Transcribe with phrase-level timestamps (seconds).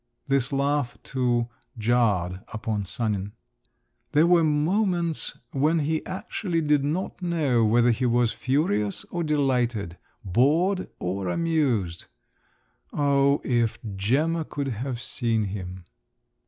[0.27, 1.47] This laugh, too,
[1.77, 3.33] jarred upon Sanin.
[4.13, 9.99] There were moments when he actually did not know whether he was furious or delighted,
[10.25, 12.07] bored or amused.
[12.91, 15.85] Oh, if Gemma could have seen him!